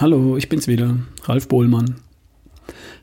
Hallo, 0.00 0.36
ich 0.36 0.48
bin's 0.48 0.68
wieder, 0.68 0.96
Ralf 1.24 1.48
Bohlmann. 1.48 1.96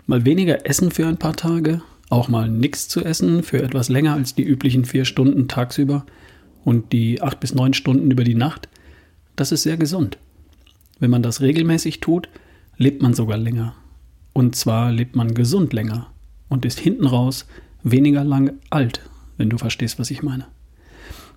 Mal 0.08 0.24
weniger 0.24 0.66
essen 0.66 0.92
für 0.92 1.06
ein 1.06 1.18
paar 1.18 1.36
Tage, 1.36 1.82
auch 2.10 2.30
mal 2.30 2.48
nichts 2.48 2.88
zu 2.88 3.04
essen 3.04 3.44
für 3.44 3.62
etwas 3.62 3.90
länger 3.90 4.14
als 4.14 4.34
die 4.34 4.46
üblichen 4.46 4.86
vier 4.86 5.04
Stunden 5.04 5.50
tagsüber 5.50 6.06
und 6.64 6.94
die 6.94 7.22
acht 7.22 7.42
bis 7.42 7.54
neun 7.54 7.74
Stunden 7.74 8.12
über 8.12 8.24
die 8.24 8.34
Nacht, 8.34 8.70
das 9.36 9.52
ist 9.52 9.64
sehr 9.64 9.76
gesund. 9.76 10.18
Wenn 10.98 11.10
man 11.10 11.22
das 11.22 11.42
regelmäßig 11.42 12.00
tut, 12.00 12.30
lebt 12.78 13.02
man 13.02 13.14
sogar 13.14 13.38
länger. 13.38 13.76
Und 14.32 14.56
zwar 14.56 14.94
lebt 14.94 15.18
man 15.18 15.34
gesund 15.34 15.74
länger 15.74 16.08
und 16.48 16.64
ist 16.64 16.80
hinten 16.80 17.08
raus 17.08 17.46
weniger 17.84 18.24
lang 18.24 18.54
alt, 18.70 19.02
wenn 19.36 19.50
du 19.50 19.58
verstehst, 19.58 20.00
was 20.00 20.12
ich 20.12 20.24
meine. 20.24 20.48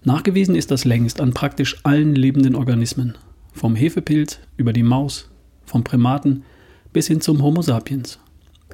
Nachgewiesen 0.05 0.55
ist 0.55 0.71
das 0.71 0.85
längst 0.85 1.21
an 1.21 1.35
praktisch 1.35 1.79
allen 1.83 2.15
lebenden 2.15 2.55
Organismen, 2.55 3.19
vom 3.53 3.75
Hefepilz 3.75 4.39
über 4.57 4.73
die 4.73 4.85
Maus, 4.85 5.29
vom 5.69 5.85
Primaten 5.85 6.43
bis 6.93 7.07
hin 7.07 7.21
zum 7.21 7.43
Homo 7.43 7.63
sapiens. 7.63 8.19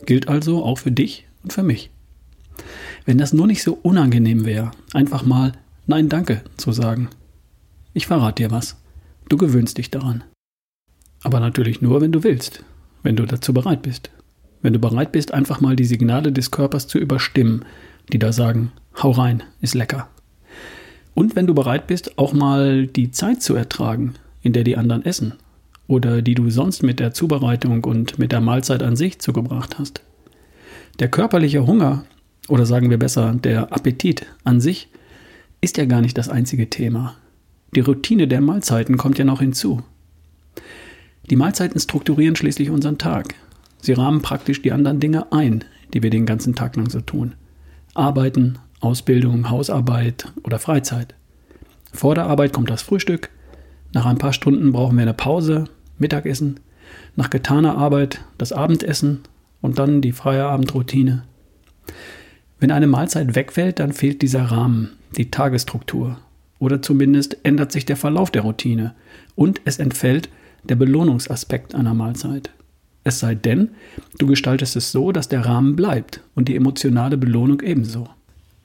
Gilt 0.06 0.28
also 0.28 0.64
auch 0.64 0.78
für 0.78 0.92
dich 0.92 1.26
und 1.42 1.52
für 1.52 1.62
mich. 1.62 1.90
Wenn 3.04 3.18
das 3.18 3.32
nur 3.32 3.46
nicht 3.46 3.62
so 3.62 3.78
unangenehm 3.82 4.44
wäre, 4.44 4.70
einfach 4.92 5.24
mal 5.24 5.52
Nein 5.86 6.08
danke 6.08 6.42
zu 6.56 6.72
sagen. 6.72 7.10
Ich 7.92 8.06
verrate 8.06 8.42
dir 8.42 8.50
was. 8.50 8.76
Du 9.28 9.36
gewöhnst 9.36 9.76
dich 9.76 9.90
daran. 9.90 10.24
Aber 11.22 11.40
natürlich 11.40 11.82
nur, 11.82 12.00
wenn 12.00 12.12
du 12.12 12.22
willst, 12.22 12.64
wenn 13.02 13.16
du 13.16 13.26
dazu 13.26 13.52
bereit 13.52 13.82
bist. 13.82 14.10
Wenn 14.62 14.72
du 14.72 14.78
bereit 14.78 15.12
bist, 15.12 15.34
einfach 15.34 15.60
mal 15.60 15.76
die 15.76 15.84
Signale 15.84 16.32
des 16.32 16.50
Körpers 16.50 16.86
zu 16.86 16.98
überstimmen, 16.98 17.66
die 18.12 18.19
da 18.19 18.32
sagen, 18.32 18.72
hau 19.02 19.10
rein, 19.10 19.42
ist 19.60 19.74
lecker. 19.74 20.08
Und 21.12 21.36
wenn 21.36 21.47
du 21.47 21.54
bereit 21.54 21.86
bist, 21.86 22.19
auch 22.19 22.32
mal 22.32 22.86
die 22.86 23.10
Zeit 23.10 23.42
zu 23.42 23.54
ertragen, 23.54 24.14
in 24.41 24.54
der 24.54 24.64
die 24.64 24.78
anderen 24.78 25.04
essen 25.04 25.34
oder 25.86 26.22
die 26.22 26.34
du 26.34 26.50
sonst 26.50 26.82
mit 26.82 27.00
der 27.00 27.12
Zubereitung 27.12 27.84
und 27.84 28.18
mit 28.18 28.32
der 28.32 28.40
Mahlzeit 28.40 28.82
an 28.82 28.96
sich 28.96 29.18
zugebracht 29.18 29.78
hast. 29.78 30.02
Der 30.98 31.08
körperliche 31.08 31.66
Hunger, 31.66 32.04
oder 32.48 32.66
sagen 32.66 32.91
wir 32.91 32.98
besser, 32.98 33.34
der 33.34 33.72
Appetit 33.72 34.26
an 34.44 34.60
sich, 34.60 34.88
ist 35.60 35.76
ja 35.76 35.84
gar 35.84 36.00
nicht 36.00 36.16
das 36.16 36.28
einzige 36.28 36.70
Thema. 36.70 37.16
Die 37.74 37.80
Routine 37.80 38.28
der 38.28 38.41
Mahlzeiten 38.41 38.96
kommt 38.96 39.18
ja 39.18 39.24
noch 39.24 39.41
hinzu. 39.41 39.82
Die 41.30 41.36
Mahlzeiten 41.36 41.80
strukturieren 41.80 42.36
schließlich 42.36 42.70
unseren 42.70 42.98
Tag. 42.98 43.34
Sie 43.80 43.92
rahmen 43.92 44.22
praktisch 44.22 44.62
die 44.62 44.72
anderen 44.72 45.00
Dinge 45.00 45.32
ein, 45.32 45.64
die 45.92 46.02
wir 46.02 46.10
den 46.10 46.26
ganzen 46.26 46.54
Tag 46.54 46.76
lang 46.76 46.91
so 46.91 47.00
tun. 47.00 47.34
Arbeiten, 47.94 48.58
Ausbildung, 48.80 49.50
Hausarbeit 49.50 50.32
oder 50.42 50.58
Freizeit. 50.58 51.14
Vor 51.92 52.14
der 52.14 52.26
Arbeit 52.26 52.52
kommt 52.52 52.70
das 52.70 52.82
Frühstück, 52.82 53.30
nach 53.95 54.06
ein 54.06 54.19
paar 54.19 54.33
Stunden 54.33 54.73
brauchen 54.73 54.97
wir 54.97 55.03
eine 55.03 55.14
Pause, 55.14 55.64
Mittagessen, 55.98 56.61
nach 57.17 57.31
getaner 57.31 57.78
Arbeit 57.78 58.20
das 58.39 58.53
Abendessen 58.53 59.20
und 59.61 59.78
dann 59.78 60.00
die 60.00 60.12
Feierabendroutine. 60.12 61.23
Wenn 62.59 62.70
eine 62.70 62.87
Mahlzeit 62.87 63.34
wegfällt, 63.34 63.78
dann 63.78 63.92
fehlt 63.92 64.22
dieser 64.22 64.45
Rahmen, 64.45 64.91
die 65.17 65.31
Tagesstruktur. 65.31 66.19
Oder 66.59 66.83
zumindest 66.83 67.37
ändert 67.42 67.72
sich 67.72 67.84
der 67.84 67.97
Verlauf 67.97 68.31
der 68.31 68.42
Routine 68.42 68.95
und 69.34 69.61
es 69.65 69.78
entfällt 69.78 70.28
der 70.65 70.77
Belohnungsaspekt 70.77 71.75
einer 71.75 71.95
Mahlzeit. 71.95 72.50
Es 73.05 73.20
sei 73.20 73.34
denn, 73.34 73.70
du 74.19 74.27
gestaltest 74.27 74.77
es 74.77 74.91
so, 74.91 75.12
dass 75.12 75.28
der 75.28 75.45
Rahmen 75.45 75.77
bleibt 75.77 76.22
und 76.34 76.48
die 76.48 76.56
emotionale 76.56 77.19
Belohnung 77.19 77.61
ebenso. 77.61 78.09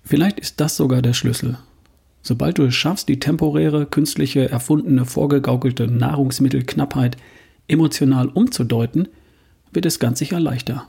Vielleicht 0.03 0.39
ist 0.39 0.61
das 0.61 0.77
sogar 0.77 1.01
der 1.01 1.13
Schlüssel, 1.13 1.57
Sobald 2.21 2.57
du 2.57 2.63
es 2.63 2.75
schaffst, 2.75 3.07
die 3.07 3.19
temporäre, 3.19 3.85
künstliche, 3.85 4.49
erfundene, 4.49 5.05
vorgegaukelte 5.05 5.87
Nahrungsmittelknappheit 5.87 7.17
emotional 7.67 8.27
umzudeuten, 8.27 9.07
wird 9.71 9.85
es 9.85 9.99
ganz 9.99 10.19
sicher 10.19 10.39
leichter. 10.39 10.87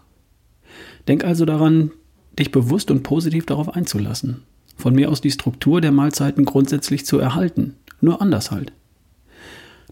Denk 1.09 1.25
also 1.25 1.45
daran, 1.45 1.93
dich 2.39 2.51
bewusst 2.51 2.91
und 2.91 3.03
positiv 3.03 3.47
darauf 3.47 3.75
einzulassen. 3.75 4.43
Von 4.77 4.95
mir 4.95 5.11
aus 5.11 5.21
die 5.21 5.31
Struktur 5.31 5.81
der 5.81 5.93
Mahlzeiten 5.93 6.45
grundsätzlich 6.45 7.05
zu 7.05 7.19
erhalten, 7.19 7.75
nur 8.01 8.23
anders 8.23 8.51
halt. 8.51 8.73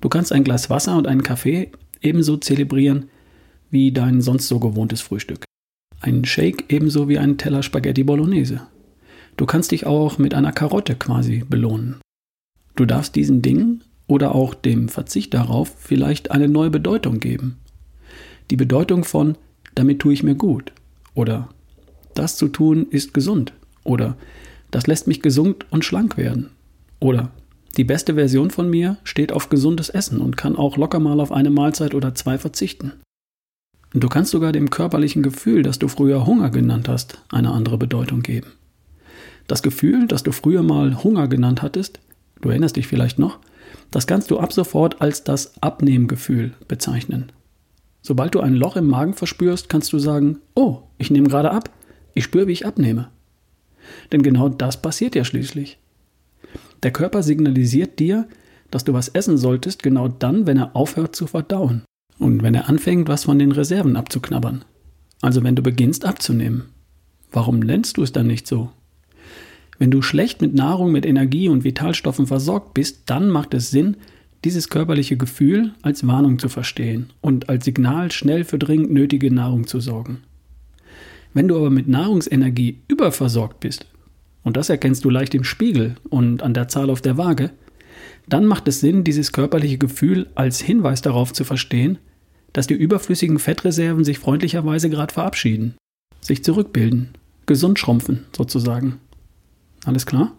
Du 0.00 0.08
kannst 0.08 0.32
ein 0.32 0.44
Glas 0.44 0.70
Wasser 0.70 0.96
und 0.96 1.06
einen 1.06 1.22
Kaffee 1.22 1.70
ebenso 2.00 2.36
zelebrieren 2.36 3.10
wie 3.70 3.92
dein 3.92 4.20
sonst 4.22 4.48
so 4.48 4.58
gewohntes 4.58 5.00
Frühstück. 5.00 5.44
Einen 6.00 6.24
Shake 6.24 6.64
ebenso 6.68 7.08
wie 7.08 7.18
einen 7.18 7.36
Teller 7.36 7.62
Spaghetti 7.62 8.04
Bolognese. 8.04 8.62
Du 9.38 9.46
kannst 9.46 9.70
dich 9.70 9.86
auch 9.86 10.18
mit 10.18 10.34
einer 10.34 10.50
Karotte 10.50 10.96
quasi 10.96 11.44
belohnen. 11.48 12.00
Du 12.74 12.84
darfst 12.84 13.14
diesen 13.14 13.40
Dingen 13.40 13.84
oder 14.08 14.34
auch 14.34 14.52
dem 14.52 14.88
Verzicht 14.88 15.32
darauf 15.32 15.72
vielleicht 15.78 16.32
eine 16.32 16.48
neue 16.48 16.70
Bedeutung 16.70 17.20
geben. 17.20 17.56
Die 18.50 18.56
Bedeutung 18.56 19.04
von 19.04 19.36
damit 19.76 20.00
tue 20.00 20.12
ich 20.12 20.24
mir 20.24 20.34
gut 20.34 20.72
oder 21.14 21.50
das 22.14 22.36
zu 22.36 22.48
tun 22.48 22.88
ist 22.90 23.14
gesund 23.14 23.52
oder 23.84 24.16
das 24.72 24.88
lässt 24.88 25.06
mich 25.06 25.22
gesund 25.22 25.66
und 25.70 25.84
schlank 25.84 26.16
werden 26.16 26.50
oder 26.98 27.30
die 27.76 27.84
beste 27.84 28.14
Version 28.14 28.50
von 28.50 28.68
mir 28.68 28.96
steht 29.04 29.30
auf 29.30 29.50
gesundes 29.50 29.88
Essen 29.88 30.20
und 30.20 30.36
kann 30.36 30.56
auch 30.56 30.76
locker 30.76 30.98
mal 30.98 31.20
auf 31.20 31.30
eine 31.30 31.50
Mahlzeit 31.50 31.94
oder 31.94 32.12
zwei 32.16 32.38
verzichten. 32.38 32.94
Du 33.92 34.08
kannst 34.08 34.32
sogar 34.32 34.50
dem 34.50 34.68
körperlichen 34.68 35.22
Gefühl, 35.22 35.62
das 35.62 35.78
du 35.78 35.86
früher 35.86 36.26
Hunger 36.26 36.50
genannt 36.50 36.88
hast, 36.88 37.22
eine 37.28 37.52
andere 37.52 37.78
Bedeutung 37.78 38.22
geben. 38.22 38.57
Das 39.48 39.62
Gefühl, 39.62 40.06
das 40.06 40.22
du 40.22 40.30
früher 40.30 40.62
mal 40.62 41.02
Hunger 41.02 41.26
genannt 41.26 41.62
hattest, 41.62 41.98
du 42.40 42.50
erinnerst 42.50 42.76
dich 42.76 42.86
vielleicht 42.86 43.18
noch, 43.18 43.40
das 43.90 44.06
kannst 44.06 44.30
du 44.30 44.38
ab 44.38 44.52
sofort 44.52 45.00
als 45.00 45.24
das 45.24 45.60
Abnehmgefühl 45.62 46.52
bezeichnen. 46.68 47.32
Sobald 48.02 48.34
du 48.34 48.40
ein 48.40 48.54
Loch 48.54 48.76
im 48.76 48.86
Magen 48.86 49.14
verspürst, 49.14 49.68
kannst 49.68 49.92
du 49.92 49.98
sagen, 49.98 50.38
oh, 50.54 50.82
ich 50.98 51.10
nehme 51.10 51.28
gerade 51.28 51.50
ab, 51.50 51.70
ich 52.14 52.24
spüre, 52.24 52.46
wie 52.46 52.52
ich 52.52 52.66
abnehme. 52.66 53.08
Denn 54.12 54.22
genau 54.22 54.48
das 54.48 54.80
passiert 54.80 55.14
ja 55.14 55.24
schließlich. 55.24 55.78
Der 56.82 56.92
Körper 56.92 57.22
signalisiert 57.22 57.98
dir, 57.98 58.28
dass 58.70 58.84
du 58.84 58.92
was 58.92 59.08
essen 59.08 59.38
solltest, 59.38 59.82
genau 59.82 60.08
dann, 60.08 60.46
wenn 60.46 60.58
er 60.58 60.76
aufhört 60.76 61.16
zu 61.16 61.26
verdauen 61.26 61.82
und 62.18 62.42
wenn 62.42 62.54
er 62.54 62.68
anfängt, 62.68 63.08
was 63.08 63.24
von 63.24 63.38
den 63.38 63.52
Reserven 63.52 63.96
abzuknabbern. 63.96 64.64
Also 65.22 65.42
wenn 65.42 65.56
du 65.56 65.62
beginnst 65.62 66.04
abzunehmen. 66.04 66.68
Warum 67.32 67.60
nennst 67.60 67.96
du 67.96 68.02
es 68.02 68.12
dann 68.12 68.26
nicht 68.26 68.46
so? 68.46 68.70
Wenn 69.78 69.90
du 69.90 70.02
schlecht 70.02 70.40
mit 70.40 70.54
Nahrung, 70.54 70.90
mit 70.90 71.06
Energie 71.06 71.48
und 71.48 71.64
Vitalstoffen 71.64 72.26
versorgt 72.26 72.74
bist, 72.74 73.02
dann 73.06 73.28
macht 73.28 73.54
es 73.54 73.70
Sinn, 73.70 73.96
dieses 74.44 74.68
körperliche 74.68 75.16
Gefühl 75.16 75.72
als 75.82 76.06
Warnung 76.06 76.38
zu 76.38 76.48
verstehen 76.48 77.10
und 77.20 77.48
als 77.48 77.64
Signal 77.64 78.10
schnell 78.12 78.44
für 78.44 78.58
dringend 78.58 78.92
nötige 78.92 79.32
Nahrung 79.32 79.66
zu 79.66 79.80
sorgen. 79.80 80.22
Wenn 81.34 81.48
du 81.48 81.56
aber 81.56 81.70
mit 81.70 81.88
Nahrungsenergie 81.88 82.78
überversorgt 82.88 83.60
bist, 83.60 83.86
und 84.44 84.56
das 84.56 84.70
erkennst 84.70 85.04
du 85.04 85.10
leicht 85.10 85.34
im 85.34 85.44
Spiegel 85.44 85.96
und 86.08 86.42
an 86.42 86.54
der 86.54 86.68
Zahl 86.68 86.90
auf 86.90 87.02
der 87.02 87.18
Waage, 87.18 87.50
dann 88.28 88.46
macht 88.46 88.68
es 88.68 88.80
Sinn, 88.80 89.04
dieses 89.04 89.32
körperliche 89.32 89.78
Gefühl 89.78 90.28
als 90.34 90.60
Hinweis 90.60 91.02
darauf 91.02 91.32
zu 91.32 91.44
verstehen, 91.44 91.98
dass 92.52 92.66
die 92.66 92.74
überflüssigen 92.74 93.38
Fettreserven 93.38 94.04
sich 94.04 94.18
freundlicherweise 94.18 94.90
gerade 94.90 95.12
verabschieden, 95.12 95.74
sich 96.20 96.44
zurückbilden, 96.44 97.10
gesund 97.46 97.78
schrumpfen 97.78 98.24
sozusagen. 98.36 99.00
Alles 99.88 100.04
klar? 100.04 100.36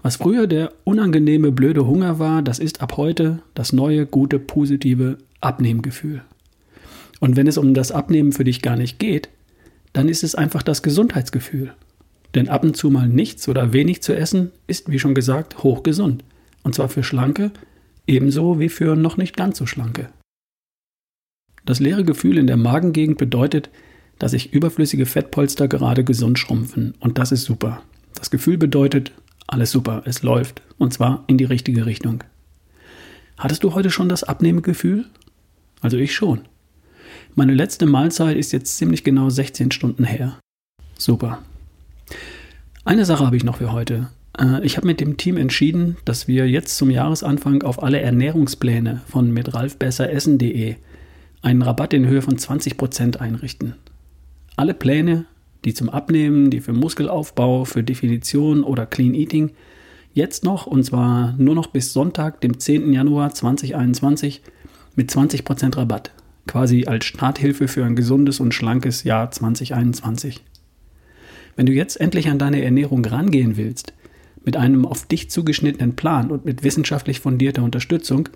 Was 0.00 0.16
früher 0.16 0.46
der 0.46 0.72
unangenehme, 0.84 1.52
blöde 1.52 1.86
Hunger 1.86 2.18
war, 2.18 2.40
das 2.40 2.58
ist 2.58 2.80
ab 2.80 2.96
heute 2.96 3.42
das 3.52 3.74
neue, 3.74 4.06
gute, 4.06 4.38
positive 4.38 5.18
Abnehmgefühl. 5.42 6.22
Und 7.20 7.36
wenn 7.36 7.46
es 7.46 7.58
um 7.58 7.74
das 7.74 7.92
Abnehmen 7.92 8.32
für 8.32 8.44
dich 8.44 8.62
gar 8.62 8.76
nicht 8.76 8.98
geht, 8.98 9.28
dann 9.92 10.08
ist 10.08 10.24
es 10.24 10.34
einfach 10.34 10.62
das 10.62 10.82
Gesundheitsgefühl. 10.82 11.74
Denn 12.34 12.48
ab 12.48 12.64
und 12.64 12.74
zu 12.74 12.88
mal 12.88 13.06
nichts 13.06 13.46
oder 13.48 13.74
wenig 13.74 14.02
zu 14.02 14.16
essen 14.16 14.50
ist, 14.66 14.90
wie 14.90 14.98
schon 14.98 15.14
gesagt, 15.14 15.62
hochgesund. 15.62 16.24
Und 16.62 16.74
zwar 16.74 16.88
für 16.88 17.04
Schlanke 17.04 17.50
ebenso 18.06 18.58
wie 18.60 18.70
für 18.70 18.96
noch 18.96 19.18
nicht 19.18 19.36
ganz 19.36 19.58
so 19.58 19.66
Schlanke. 19.66 20.08
Das 21.66 21.80
leere 21.80 22.04
Gefühl 22.04 22.38
in 22.38 22.46
der 22.46 22.56
Magengegend 22.56 23.18
bedeutet, 23.18 23.68
dass 24.18 24.30
sich 24.30 24.54
überflüssige 24.54 25.04
Fettpolster 25.04 25.68
gerade 25.68 26.02
gesund 26.02 26.38
schrumpfen. 26.38 26.94
Und 27.00 27.18
das 27.18 27.30
ist 27.30 27.44
super. 27.44 27.82
Das 28.14 28.30
Gefühl 28.30 28.58
bedeutet, 28.58 29.12
alles 29.46 29.70
super, 29.70 30.02
es 30.04 30.22
läuft. 30.22 30.62
Und 30.78 30.92
zwar 30.92 31.24
in 31.26 31.38
die 31.38 31.44
richtige 31.44 31.86
Richtung. 31.86 32.24
Hattest 33.36 33.64
du 33.64 33.74
heute 33.74 33.90
schon 33.90 34.08
das 34.08 34.24
Abnehmgefühl? 34.24 35.06
Also 35.80 35.96
ich 35.96 36.14
schon. 36.14 36.40
Meine 37.34 37.54
letzte 37.54 37.86
Mahlzeit 37.86 38.36
ist 38.36 38.52
jetzt 38.52 38.76
ziemlich 38.76 39.04
genau 39.04 39.28
16 39.28 39.70
Stunden 39.70 40.04
her. 40.04 40.38
Super. 40.96 41.40
Eine 42.84 43.04
Sache 43.04 43.26
habe 43.26 43.36
ich 43.36 43.44
noch 43.44 43.56
für 43.56 43.72
heute. 43.72 44.08
Äh, 44.38 44.64
ich 44.64 44.76
habe 44.76 44.86
mit 44.86 45.00
dem 45.00 45.16
Team 45.16 45.36
entschieden, 45.36 45.96
dass 46.04 46.28
wir 46.28 46.48
jetzt 46.48 46.76
zum 46.76 46.90
Jahresanfang 46.90 47.62
auf 47.62 47.82
alle 47.82 48.00
Ernährungspläne 48.00 49.02
von 49.08 49.32
mitralfbesseressen.de 49.32 50.76
einen 51.42 51.62
Rabatt 51.62 51.92
in 51.92 52.06
Höhe 52.06 52.22
von 52.22 52.36
20% 52.36 53.18
einrichten. 53.18 53.74
Alle 54.56 54.74
Pläne 54.74 55.26
die 55.64 55.74
zum 55.74 55.88
Abnehmen, 55.88 56.50
die 56.50 56.60
für 56.60 56.72
Muskelaufbau, 56.72 57.64
für 57.64 57.82
Definition 57.82 58.62
oder 58.62 58.86
Clean 58.86 59.14
Eating, 59.14 59.50
jetzt 60.12 60.44
noch, 60.44 60.66
und 60.66 60.84
zwar 60.84 61.34
nur 61.38 61.54
noch 61.54 61.68
bis 61.68 61.92
Sonntag, 61.92 62.40
dem 62.40 62.58
10. 62.58 62.92
Januar 62.92 63.32
2021, 63.32 64.42
mit 64.96 65.10
20% 65.10 65.76
Rabatt, 65.76 66.12
quasi 66.46 66.84
als 66.86 67.04
Starthilfe 67.04 67.68
für 67.68 67.84
ein 67.84 67.96
gesundes 67.96 68.40
und 68.40 68.54
schlankes 68.54 69.04
Jahr 69.04 69.30
2021. 69.30 70.42
Wenn 71.56 71.66
du 71.66 71.72
jetzt 71.72 72.00
endlich 72.00 72.28
an 72.28 72.38
deine 72.38 72.62
Ernährung 72.62 73.04
rangehen 73.04 73.56
willst, 73.56 73.92
mit 74.44 74.56
einem 74.56 74.86
auf 74.86 75.06
dich 75.06 75.30
zugeschnittenen 75.30 75.96
Plan 75.96 76.30
und 76.30 76.44
mit 76.44 76.62
wissenschaftlich 76.62 77.20
fundierter 77.20 77.62
Unterstützung, 77.62 78.28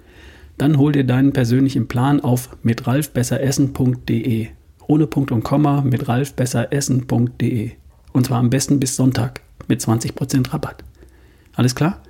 dann 0.57 0.79
hol 0.79 0.93
dir 0.93 1.05
deinen 1.05 1.33
persönlichen 1.33 1.87
Plan 1.87 2.21
auf 2.21 2.57
mit 2.63 2.87
ralfbesseressen.de. 2.87 4.49
Ohne 4.89 5.07
Punkt 5.07 5.31
und 5.31 5.45
Komma 5.45 5.83
mit 5.83 6.09
ralfbesseressen.de. 6.09 7.73
Und 8.13 8.27
zwar 8.27 8.39
am 8.39 8.51
besten 8.51 8.81
bis 8.81 8.97
Sonntag 8.97 9.43
mit 9.69 9.81
20% 9.81 10.53
Rabatt. 10.53 10.83
Alles 11.55 11.75
klar? 11.75 12.03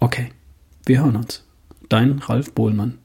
Okay, 0.00 0.30
wir 0.86 1.00
hören 1.00 1.16
uns. 1.16 1.46
Dein 1.88 2.18
Ralf 2.18 2.52
Bohlmann. 2.54 2.98